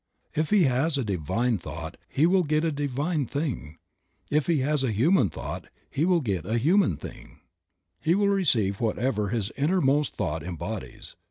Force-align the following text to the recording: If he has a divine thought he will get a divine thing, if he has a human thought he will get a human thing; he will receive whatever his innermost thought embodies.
If 0.33 0.49
he 0.49 0.63
has 0.63 0.97
a 0.97 1.03
divine 1.03 1.59
thought 1.59 1.95
he 2.09 2.25
will 2.25 2.41
get 2.41 2.65
a 2.65 2.71
divine 2.71 3.27
thing, 3.27 3.77
if 4.31 4.47
he 4.47 4.61
has 4.61 4.83
a 4.83 4.91
human 4.91 5.29
thought 5.29 5.67
he 5.91 6.05
will 6.05 6.21
get 6.21 6.43
a 6.43 6.57
human 6.57 6.97
thing; 6.97 7.41
he 7.99 8.15
will 8.15 8.29
receive 8.29 8.81
whatever 8.81 9.27
his 9.29 9.51
innermost 9.55 10.15
thought 10.15 10.41
embodies. 10.41 11.13